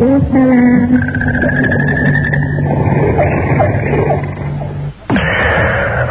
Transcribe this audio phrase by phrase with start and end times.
[0.00, 0.90] والسلام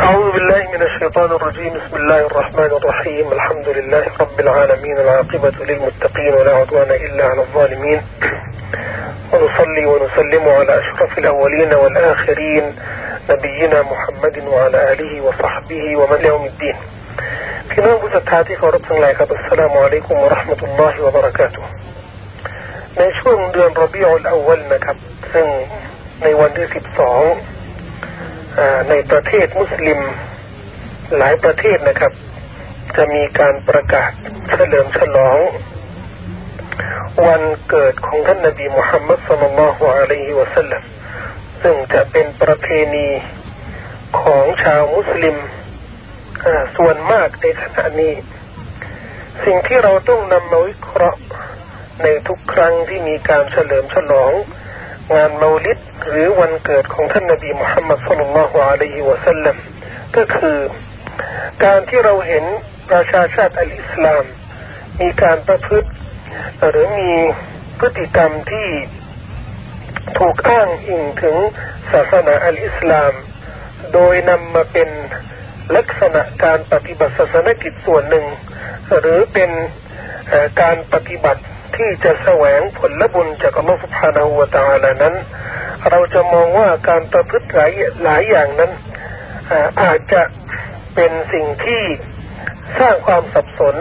[0.06, 6.34] أعوذ بالله من الشيطان الرجيم بسم الله الرحمن الرحيم الحمد لله رب العالمين العاقبة للمتقين
[6.34, 8.02] ولا عدوان إلا على الظالمين
[9.34, 12.64] ونصلي ونسلم على أشرف الأولين والآخرين
[13.30, 16.76] نبينا محمد وعلى آله وصحبه ومن يوم الدين
[17.70, 21.72] พี่น้องผู้ศรัทธาที่เคารพทั้งหลายครับอัสสลามุอะลัยกุมวะราะห์มะตุลลอฮิวะบะเราะกาตุฮ์
[22.99, 24.97] ในช่วงเดือนรอบิอุลอาวลนะครับ
[25.33, 25.47] ซึ่ง
[26.23, 27.23] ในวันที่สิบสอง
[28.91, 30.01] ในประเทศมุสลิม
[31.17, 32.13] หลายประเทศนะครับ
[32.97, 34.11] จะมีการประกาศ
[34.49, 35.39] เฉลิมฉลอง
[37.27, 40.83] วันเกิดของท่านนบีมุฮัมมัดสุลลัลฮุอะลัยฮิวะสัลลัม
[41.63, 43.09] ซึ่งจะเป็นประเพณี
[44.21, 45.37] ของชาวมุสลิม
[46.77, 48.15] ส่วนมากในขณะนี้
[49.45, 51.21] สิ่งที่เราต้องนำมาวิเคราะห์
[52.03, 54.33] ในทุกครั้งที่มีการเฉลิมฉลอง
[55.15, 59.57] งานมาลิดหรือวันเกิดของท่านนบีมุฮัมมัดสุลลัลฮุอะลัยฮิวะสัลลัม
[60.17, 60.59] ก็คือ
[61.65, 62.45] การที่เราเห็น
[62.91, 64.25] ประชาชาติอัลอิสลาม
[65.01, 65.89] มีการประพฤติ
[66.69, 67.13] หรือมี
[67.79, 68.69] พฤติกรรมที่
[70.19, 71.37] ถูกอ้างอิงถึง
[71.93, 73.13] ศาสนาอัลอิสลาม
[73.93, 74.89] โดยนำมาเป็น
[75.77, 78.27] ลักษณะการปฏิบัติศาสนกิจส่วนหนึ่ง
[78.99, 79.51] หรือเป็น
[80.61, 81.43] การปฏิบัติ
[81.77, 85.15] ที่จะแสวงผลบุญจากอัลลอฮฺสุบฮานาหูวาตาลานั้น
[85.91, 87.73] เราจะมองว่าการประพฤติหลาย
[88.05, 88.71] หลายอย่างนั้น
[89.83, 90.23] อาจจะ
[90.95, 91.83] เป็นสิ่งที่
[92.79, 93.77] สร้างความสับสน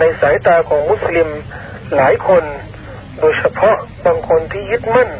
[0.00, 1.28] ในสายตาของมุสลิม
[1.96, 2.44] หลายคน
[3.20, 3.76] โดยเฉพาะ
[4.06, 5.10] บางคนที่ยึดมั่น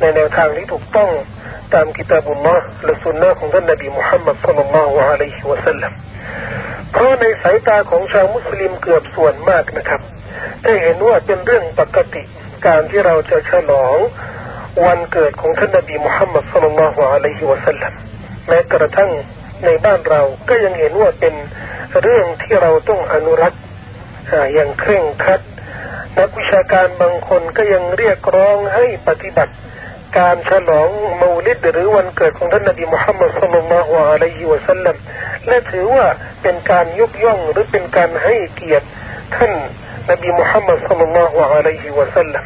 [0.00, 1.10] ในแนวทางที่ถูกต้อง
[1.74, 5.92] ตามกิตาบุลลอฮ์และสุนนะของท่านนบีมุฮัมมัดสุลลัลลอฮุอะลัยฮิวะสัลลัม
[6.94, 10.00] เพราะในสายตาของชาวมุสลิมเกือบส่วนมากนะครับ
[10.62, 12.22] ได้เห็นว่าเป็นเรื่องปกติ
[12.66, 13.96] การที่เราจะฉลอง
[14.84, 17.92] วันเกิดของท่านนบีมุฮัมมัดสุลลัลลอฮุอะลัยฮิวะสัลลัม
[18.48, 19.10] แม้กระทั่ง
[19.64, 21.34] ในบ้านเราก็ยังเห็นว่าเป็น
[22.02, 23.62] เรื่องที่เราต้องอนุรักษ์
[24.54, 25.40] อย่างเคร่งครัด
[26.18, 29.54] นักวิชาการบางคนก็ยังเรียกร้องให้ปฏิบัติ
[30.18, 30.88] การฉลอง
[31.20, 34.96] มูลิดหรือวันเกิดของท่านนบีมุฮัมมัดสุลลัลลอฮุอะลัยฮิวะสัลลัม
[35.46, 36.06] และถือว่า
[36.42, 38.86] เป็นการยกย่องหรือเป็นการให้เกียรติ
[39.34, 39.52] ท่าน
[40.10, 42.44] นบีมุฮัมมัดสุลลัลลอฮุอะลัยฮิวะสัลลัม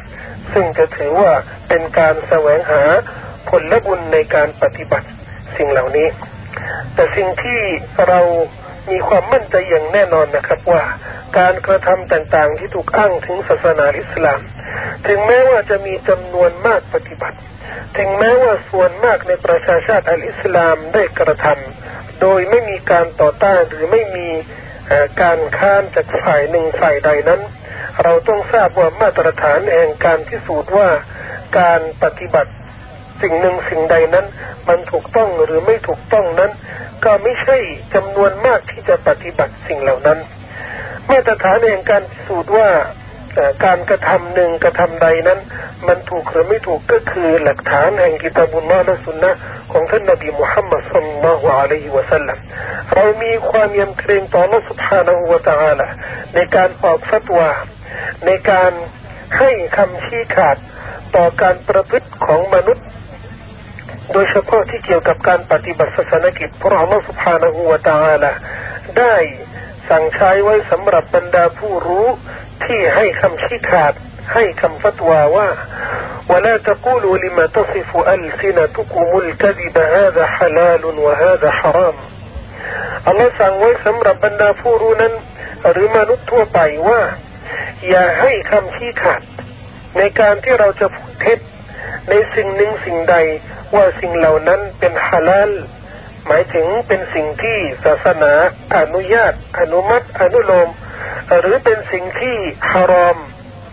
[0.52, 1.32] ซึ่งจะถือว่า
[1.68, 2.82] เป็นการแสวงหา
[3.48, 5.06] ผลบุญในการปฏิบัติ
[5.56, 6.08] สิ่งเหล่านี้
[6.94, 7.60] แต่สิ่งที่
[8.08, 8.20] เรา
[8.92, 10.82] มีความมั่นใจอย่างแน่นอนนะครับว่า
[11.38, 14.40] การกระทำต่างๆ ที่ถูกอ้างถึงศาสนาอิสลาม
[15.06, 17.38] ถึงแม้ว่าจะมีจำนวนมากปฏิบัติ
[17.96, 24.28] ถึงแม้ว่าส่วนมากในประชาชาติอัลอิสลามได้กระทำโดยไม่มีการต่อต้านหรือไม่มี
[25.22, 27.40] การค้านจากฝ่ายหนึ่งฝ่ายใดนั้น
[28.02, 30.88] เราต้องทราบว่ามาตรฐานแห่งการพิสูจน์ว่า
[31.58, 32.52] การปฏิบัติ
[33.21, 34.25] สิ่งหนึ่งสิ่งใดนั้น
[34.69, 36.51] มันถูกต้องหรือไม่ถูกต้องนั้น
[37.03, 37.57] ก็ไม่ใช่
[37.93, 40.19] จำนวนมากที่จะปฏิบัติสิ่งเหล่านั้น
[41.09, 42.69] มาตรฐานแห่งการพิสูจน์ว่า
[43.65, 45.39] การกระทำหนึ่งกระทำใดนั้น
[45.87, 49.31] มันถูกหรือไม่ถูกก็คือหลักฐานแห่งกิตาบุลมาและสุนนะ
[49.71, 52.37] ของท่านนบีมุฮัมมัดสุลลัลฮุอะลัยฮิวะสัลลัม
[52.93, 55.87] เรามีความยำเกรงต่อ Allah سبحانه และ تعالى
[56.35, 57.49] ในการออกฟัตวา
[58.25, 58.71] ในการ
[59.37, 60.57] ให้คำชี้ขาด
[61.15, 62.85] ต่อการประพฤติของมนุษย์
[64.11, 68.31] โดยเฉพาะที่เกี่ยวกับการปฏิบัติศาสนกิจเพราะอัลลอฮฺ سبحانه และ تعالى
[68.97, 69.15] ได้
[69.89, 72.07] สั่งใช้ไว้สำหรับบรรดาผู้รู้
[72.65, 73.93] ที่ให้คำชี้ขาด
[74.33, 75.49] ให้คำฟัตวาว่า
[76.31, 81.95] ولا تقولوا لما تصف ألسنتكم الكذب هذا حلال وهذا حرام
[83.07, 85.13] อัลลอฮ์สั่งไว้สำหรับบรรดาผู้รู้นั้น
[85.71, 87.01] หรือมนุษย์ทั่วไปว่า
[87.89, 89.21] อย่าให้คำชี้ขาด
[89.97, 91.39] ในการที่เราจะพูดเท็จ
[92.08, 93.16] ในสิ่งหนึ่งสิ่งใด
[93.74, 95.50] ว่าสิ่งเหล่านั้นเป็นฮาลาล
[96.26, 98.32] หมายถึงเป็นสิ่งที่ศาสนา
[98.76, 100.68] อนุญาต อนุมัติ อนุโลม
[101.40, 102.36] หรือเป็นสิ่งที่
[102.70, 103.16] ฮารอม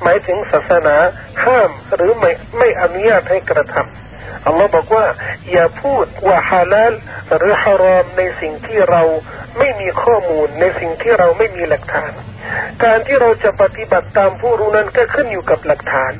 [0.04, 0.96] หมายถึงศาสนา
[1.44, 5.06] ห้ามหรือไม่ไม่อนุญาตให้กระทำอัลลอฮ์บอกว่า
[5.52, 6.94] อย่าพูดว่าฮาลาล
[7.38, 9.04] หรือฮารอมในสิ่งที่เรา
[9.58, 12.12] ไม่มีข้อมูลในสิ่งที่เราไม่มีหลักฐาน
[12.85, 16.13] การที่เราจะปฏิบัติตามผู้รู้นั้นก็ขึ้นอยู่กับหลักฐาน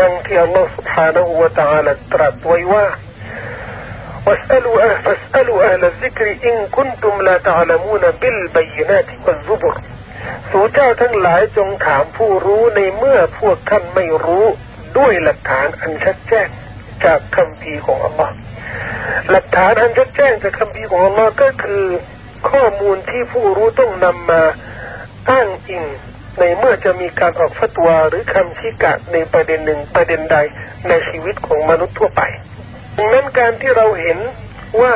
[0.00, 2.86] ดังที่อัลลอฮ์ سبحانه และ تعالى ตรัสไว้ว่า
[4.26, 9.74] واسألوا أهل فاسألوا أهل الذكر إن كنتم لا تعلمون بالبينات والزبر
[10.50, 14.44] สู่เจ้าทั้งหลายจงถามผู้รู้ในเมื่อพวกท่านไม่รู้
[14.98, 16.48] ด้วยหลักฐานอันชัดแจ้ง
[17.04, 18.32] จากคำพีของอัลลอฮ์
[19.30, 21.84] หลักฐานอันชัดแจ้งจากคำพีของอัลลอฮ์ก็คือ
[22.50, 24.42] ข้อมูลที่ผู้รู้ต้องนำมา
[25.29, 25.83] อ้างอิง
[26.39, 30.37] ในเมื่อจะมีการออกฟัตวาหรือคำชี้กะในประเด็นหนึ่งประเด็นใด
[30.87, 32.21] ในชีวิตของมนุษย์ทั่วไป
[32.97, 34.17] ดังนั้นการที่เราเห็น
[34.81, 34.93] ว่า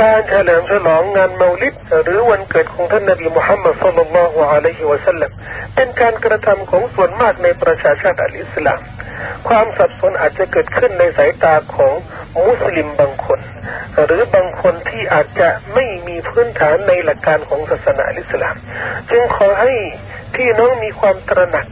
[0.00, 5.30] การเฉลิมฉลองงานเมาลิดหรือวันเกิดของท่านนบีมุฮัมมัดสุลลัลลอฮุอะลัยฮิวะสัลลัม
[5.74, 8.80] เป็นการกระทำของส่วนมากในประชาชาติอัลอิสลาม
[9.48, 11.94] ความสับสนอาจจะเกิดขึ้นในสายตาของ
[12.46, 13.40] มุสลิมบางคน
[14.04, 18.56] หรือบางคนที่อาจจะไม่มีพื้นฐานในหลักการของศาสนาอิสลาม
[19.10, 19.72] จึงขอให้
[20.34, 21.66] พี่น้องมีความตระหนัก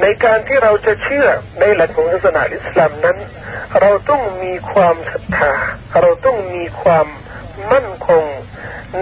[0.00, 1.26] ในการที่เราจะเชื่อ
[1.60, 3.18] ในหลักของศาสนาอิสลามนั้น
[3.80, 5.52] เราต้องมีความศรัทธา
[6.00, 7.06] เราต้องมีความ
[7.71, 8.23] มั่นคง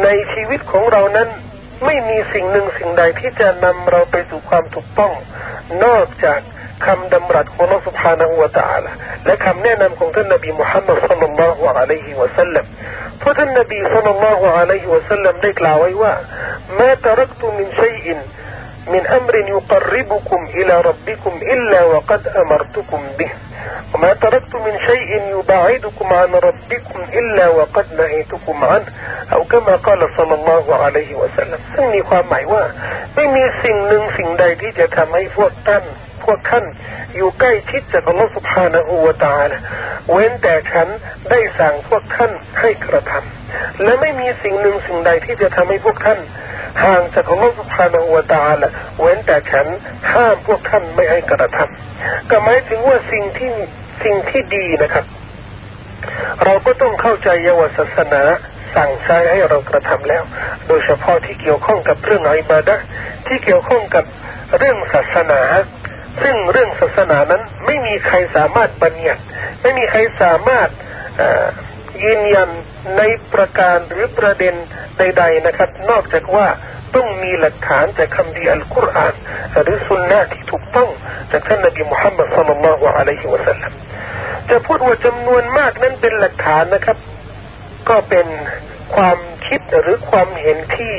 [0.03, 1.29] ในชีวิตของเรานั้น
[1.85, 5.13] ไม่มีสิ่งหนึ่งสิ่งใดที่จะนำเราไปสู่ความถูกต้อง
[5.83, 6.39] นอกจาก
[6.85, 8.91] คำดำรัสของ Allah سبحانه และ تعالى
[9.25, 12.65] และคำแนะนำของท่านนบีมุฮัมมัด صلى الله عليه وسلم
[13.19, 16.13] เพราะท่านนบี صلى الله عليه وسلم ได้กล่าวไว้ว่า
[16.79, 18.05] ما تركت من شيء
[18.87, 23.31] من أمر يقربكم إلى ربكم إلا وقد أمرتكم به
[23.93, 28.85] وما تركت من شيء يبعدكم عن ربكم إلا وقد نهيتكم عنه
[29.33, 32.63] أو كما قال صلى الله عليه وسلم ซึ่งมีความหมายว่า
[33.15, 35.83] ไม่มีสิ่งหนึ่งสิ่งใดที่จะทำให้พวกท่าน
[36.23, 36.65] พวกท่าน
[37.15, 39.49] อยู่ใกล้ชิดจากอัลลอฮฺสุบฮานะฮูวาตาล
[40.11, 40.87] เว้นแต่ฉัน
[41.29, 46.19] ได้สั่งพวกท่านให้กระทำและไม่มีสิ่งหนึ่งสิ่งใดที่จะทำให้พวกท่าน
[46.82, 48.62] ห่างจากอัลลอฮฺสุบฮานะฮูวตาล
[49.00, 49.66] เว้นแต่ฉัน
[50.12, 53.50] ห้ามพวกท่านไม่ให้กระทำก็หมายถึงว่าสิ่งที่
[54.04, 55.04] สิ่งที่ดีนะครับ
[56.44, 58.22] เราก็ต้องเข้าใจว่าวศาสนา
[58.74, 60.22] สั่งใช้ให้เรากระทำแล้ว
[60.66, 62.76] โดยเฉพาะที่เกี่ยวข้องกับเรื่องอิบาดะ
[63.26, 64.04] ที่เกี่ยวข้องกับ
[64.58, 65.42] เรื่องศาสนา
[66.22, 69.22] ซึ่งเรื่องศาสนานั้นไม่มีใครสามารถบัญญัติ
[69.62, 70.68] ไม่มีใครสามารถ
[72.04, 72.50] ยืนยัน
[72.96, 73.02] ใน
[73.32, 74.54] ประการหรือประเด็น
[74.98, 76.46] ใด ๆนะครับ นอกจากว่า
[76.96, 79.14] ต้องมีหลักฐานจากคำดีอัลกุรอาน
[79.62, 80.88] หรือสุนนะที่ถูกต้อง
[81.32, 83.72] จากท่านนบีมุฮัมมัดสุลลัลลอฮุอะลัยฮิวะสัลลัม
[84.50, 86.98] จะพูดว่าจำนวนมากนั้นเป็นหลักฐานนะครับ
[87.88, 88.26] ก็เป็น
[88.94, 90.94] ความคิดหรือความเห็นที่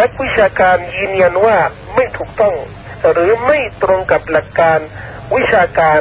[0.00, 1.58] นักวิชาการยืนยันว่า
[1.94, 2.54] ไม่ถูกต้อง
[3.12, 4.78] หรือไม่ตรงกับหลักการ
[5.36, 6.00] วิชาการ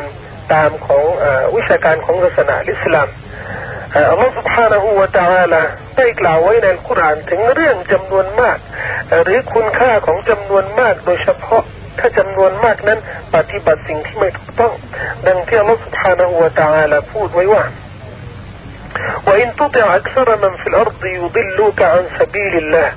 [0.53, 3.09] ตามของอวิชาการของศาสนาอิสลาม
[3.94, 5.62] อัลลอฮฺ سبحانه และ تعالى
[5.96, 8.58] ได้กล่าวไว้ในคุรานถึงเรื่องจำนวนมาก
[9.22, 11.62] หรือคุณค่าของจำนวนมาก โดยเฉพาะ
[11.98, 13.00] ถ้าจำนวนมากนั้น
[13.34, 14.74] ปฏิบัติสิ่งที่ไม่ถูกต้อง
[15.26, 17.64] ดังที่อัลลอฮฺ سبحانه และ تعالى พูดไว้ว่า
[19.26, 22.88] وإن تطع أكثر من في الأرض يضلوك عن سبيل الله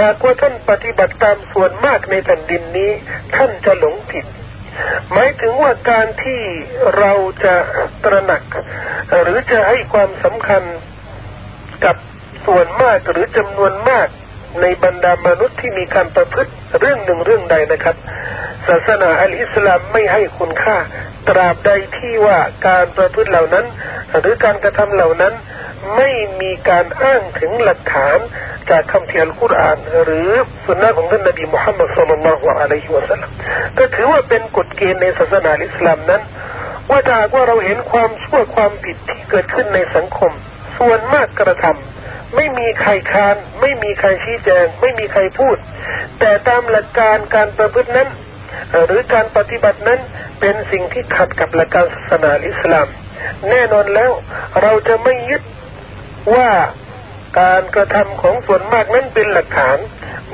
[0.00, 2.90] หากว่าท่านปฏิบัติตามส่วนมากในแผ่นดินนี้
[3.36, 4.24] ท่านจะหลงผิด
[5.11, 6.41] หมายถึงว่าการที่
[6.97, 7.11] เรา
[7.45, 7.55] จะ
[8.03, 8.43] ตระหนัก
[9.21, 10.63] หรือจะให้ความสำคัญ
[11.85, 11.95] กับ
[12.45, 14.07] ส่วนมากหรือจำนวนมาก
[14.61, 17.95] ในบรรดามนุษย์ที่มีการประพฤติเรื่องหนึ่งเรื่องใดนะครับ
[18.67, 20.77] ศาสนาอัลอิสลามไม่ให้คุณค่า
[21.29, 23.65] ตราบใดที่ว่าการประพฤติเหล่านั้น
[24.19, 25.33] หรือการกระทำเหล่านั้น
[25.95, 26.09] ไม่
[26.41, 28.17] มีการอ้างถึงหลักฐาน
[28.69, 30.29] จากคำเทียนคุรานหรือ
[30.65, 33.31] สุนนะของท่านนบีมุฮัมมัดสุลลัลลอฮุอะลัยฮิวะสัลลัม
[33.77, 36.21] ก็ถือว่าเป็นกฎเกณฑ์ในศาสนาอิสลามนั้น
[36.89, 40.31] ว่าถ้าว่าเราเห็นความชั่วความผิดที่เกิดขึ้นในสังคม
[40.79, 45.57] ส่วนมากกระทำไม่มีใครค้าน ไม่มีใครชี้แจง ไม่มีใครพูด
[46.19, 48.09] แต่ตามหลักการการประพฤตินั้น
[48.85, 49.99] หรือการปฏิบัตินั้น
[50.39, 52.87] เป็นสิ่งที่ขัดกับหลักการศาสนาอิสลาม
[53.49, 54.11] แน่นอนแล้ว
[54.61, 55.41] เราจะไม่ยึด
[56.33, 56.49] ว่า
[57.39, 59.77] การกระทำของส่วนมากนั้นเป็นหลักฐาน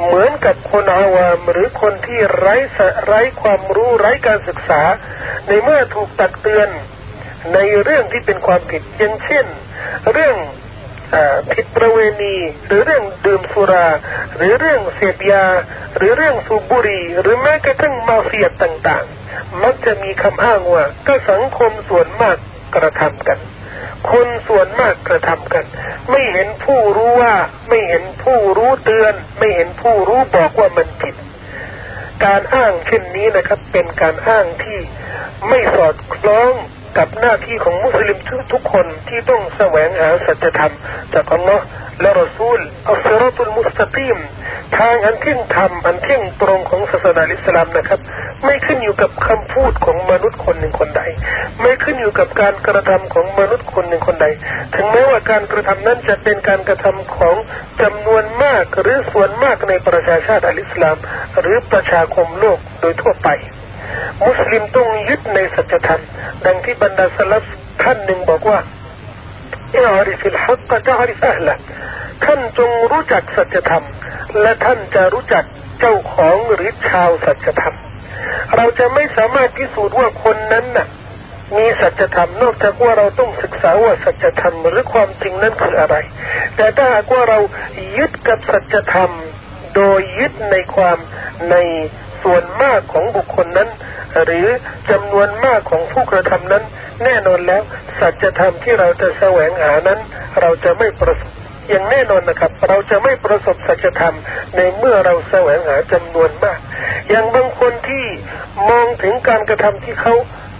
[0.04, 2.56] เหมือนกับคนอาวามหรือคนที่ไร้
[3.06, 4.84] ไร้ความรู้ไร้การศึกษา
[5.48, 6.70] ในเมื่อถูกตักเตือน
[7.54, 9.46] ในเรื่องที่เป็นความผิดอย่างเช่น
[10.12, 10.38] เรื่อง
[11.54, 12.36] ผิดประเวณี
[12.68, 13.88] หรือเรื่องดื่มสุรา
[14.36, 15.46] หรือเรื่องเสพยา
[15.98, 22.38] หรือเรื่องสูบบุหรี่หรือแม้กระทั่งมาเฟียต่างๆ มักจะมีคำอ้างว่าก็สังคมส่วนมาก
[22.76, 23.40] กระทำกัน
[24.12, 25.66] คนส่วนมากกระทำกัน
[26.10, 27.36] ไม่เห็นผู้รู้ว่า
[27.70, 31.16] ไม่เห็นผู้รู้เตือน ไม่เห็นผู้รู้บอกว่ามันผิด
[32.26, 34.80] การอ้างเช่นนี้นะครับ เป็นการอ้างที่
[35.50, 36.52] ไม่สอดคล้อง
[36.98, 38.18] กับหน้าที่ของมุสลิม
[38.54, 40.74] ทุกคนที่ต้องแสวงหาสัจธรรม
[41.14, 41.64] จากอัลลอฮ์
[42.02, 44.18] และรอซูลอัลสรตุลมุสตะกีม
[44.78, 48.00] ทางอันเที่ยงธรรมอันเที่ยงตรงของศาสนาอิสลามนะครับ
[48.46, 51.04] ไม่ขึ้นอยู่กับคำพูดของมนุษย์คนหนึ่งคนใด
[51.62, 54.28] ไม่ขึ้นอยู่กับการกระทำของมนุษย์คนหนึ่งคนใด
[54.76, 57.36] ถึงแม้ว่าการกระทำนั้นจะเป็นการกระทำของ
[57.82, 60.98] จำนวนมากหรือส่วนมากในประชาชาติอัลอิสลาม
[61.40, 63.30] หรือประชาคมโลกโดยทั่วไป
[64.26, 66.04] มุสลิมต้องยึดในสัจธรรม
[66.46, 67.44] ดังที่บรรดาสลับ
[67.84, 68.60] ท่านหนึ่งบอกว่า
[69.76, 71.58] อิอาริฟิลฮักกะจะอาริฟอัลละ
[72.26, 73.86] ท่านจงรู้จักสัจธรรม
[74.42, 75.44] และท่านจะรู้จัก
[75.80, 77.76] เจ้าของหรือชาวสัจธรรม
[78.56, 80.88] เราจะไม่สามารถพิสูจน์ว่าคนนั้นน่ะ
[81.58, 85.96] มีสัจธรรมนอกจากว่าเราต้องศึกษาว่าสัจธรรมหรือความจริงนั้นคืออะไร
[86.56, 87.40] แต่ถ้าหากว่าเรา
[87.98, 89.12] ยึดกับสัจธรรม
[89.76, 90.98] โดยยึดในความ
[91.52, 91.56] ใน
[92.24, 93.70] ส่วนมากของบุคคลนั้น
[94.24, 94.48] หรือ
[94.92, 96.64] จำนวนมากของผู้กระทำนั้น
[97.04, 97.62] แน่นอนแล้ว
[98.00, 100.00] สัจธรรมที่เราจะแสวงหานั้น
[100.42, 101.32] เราจะไม่ประสบ
[101.70, 104.16] อย่างแน่นอนนะครับ เราจะไม่ประสบสัจธรรม
[104.56, 106.60] ในเมื่อเราแสวงหาจำนวนมาก
[107.10, 108.06] อย่างบางคนที่
[108.70, 110.14] มองถึงการกระทำที่เขา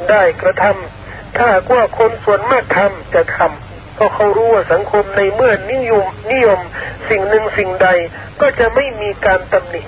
[0.10, 1.46] ได้กระทำถ้า
[1.76, 6.60] ว่าคนส่วนมากทำจะทำเพราะเขารู้ว่าสังคมในเมื่อนิยมนิยม
[7.10, 7.90] สิ่งหนึ่งสิ่งใด
[8.42, 9.82] ก็จะไม่มีการตำหนิ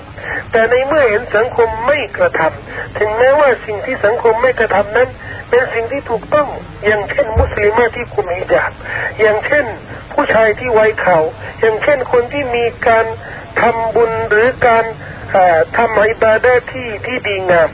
[0.51, 5.09] แต่ในเมื่อเห็นสังคมไม่กระทำถึงแม้ว่าสิ่งที่สังคมไม่กระทำนั้น
[5.49, 6.47] เป็นสิ่งที่ถูกต้อง
[6.85, 8.71] อย่างเช่นมุสลิมที่คุมฮิญาบ
[9.21, 9.65] อย่างเช่น
[10.15, 11.19] ผู้ชายที่ไว้เขา
[11.59, 13.05] อย่างเช่นคนที่มีการ
[13.61, 14.85] ทำบุญหรือการ
[15.77, 17.69] ทำอิบาดะที่ที่ดีงาม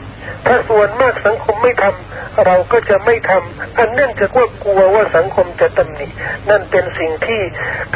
[0.46, 6.06] ถ้าส่วนมากสังคมไม่ทำเราก็จะไม่ทำอันเนื่องจากว่ากลัวว่าสังคมจะตำหนิ
[6.48, 7.40] นั่นเป็นสิ่งที่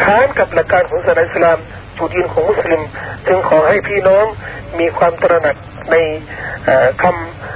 [0.02, 1.58] ค้านกับหลักการของศาสนาอิสลาม
[1.98, 2.82] จุดยืนของมุสลิม
[3.26, 4.26] จึงขอให้พี่น้อง
[4.78, 5.56] มีความตระหนัก
[5.92, 5.96] ใน
[7.02, 7.55] คำ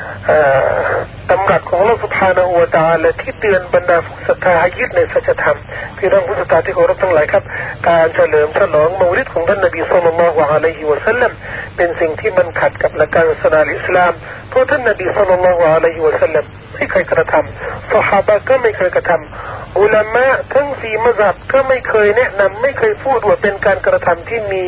[1.31, 5.59] ตำรัสของโลกสุภาณอวตาและที่เตือนบรรดาผู้ศรัทธาให้ยึดในสัจธรรม
[5.97, 7.45] พี่น้องผู้ศรัทธาที่เคารพทั้งหลายครับ
[7.89, 11.33] การเฉลิมฉลองมาวลิดของท่านนบีสุลต่านละฮ์อะลัยฮิวะสัลลัม
[11.77, 14.13] เป็นสิ่งที่มันขัดกับหลักการศาสนาอิสลาม
[14.49, 24.65] เพราะท่านนบีสุลต่านละฮ์อะลัยฮิวะสัลลัมไม่เคยกระทำสหายก็ไม่เคยกระทำอุลามะทั้งสี่มัซับก็ไม่เคยแนะนำไม่เคยพูดว่าเป็นการกระทำที่มี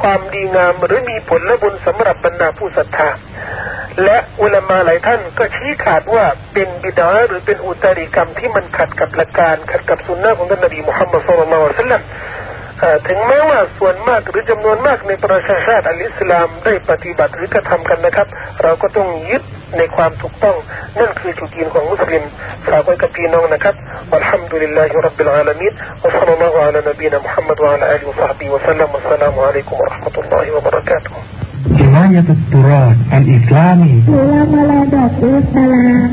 [0.00, 3.10] ความดีงามหรือมีผลและบุญสำหรับบรรดาผู้ศรัทธา
[4.04, 12.02] และอุลามาหลายท่านก็ชี้ขาดว่าเป็นบิดอะฮ์หรือเป็นอุตริกรรมที่มันขัดกับหลักการขัดกับสุนนะของท่านนบีมุฮัมมัดصلى الله عليه وسلم
[13.08, 18.26] ถึงแม้ว่าส่วนมากหรือจำนวนมากในประชาชาติอัลอิสลามได้ปฏิบัติหรือกระทำกันนะครับ
[18.62, 19.42] เราก็ต้องยึด
[19.78, 20.56] ในความถูกต้อง
[21.00, 22.24] นั่นคือจุดยืนของมุสลิม
[22.66, 23.74] ฝากไว้กับพี่น้องนะครับ
[24.14, 25.72] الحمد لله رب العالمين
[26.04, 30.70] วะซัลลัลลอฮุอะลานบีนะมุฮัมมัดวะอะลอาลีวะซอฮบิวะซัลลัมอัสสลามุอะลัยกุมวะราะห์มะตุลลอฮิวะบะ
[31.70, 36.10] جماعة التراث الإسلامي إلى بلدة السلام